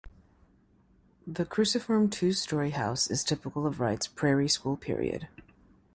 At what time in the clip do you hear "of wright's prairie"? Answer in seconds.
3.67-4.49